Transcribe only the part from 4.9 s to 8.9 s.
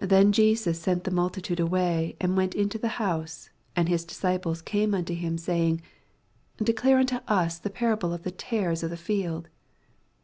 onto him, saving. Declare unto us the parable of the tares of